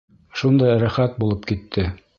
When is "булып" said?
1.25-1.49